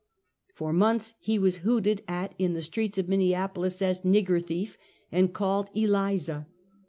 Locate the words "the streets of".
2.55-3.07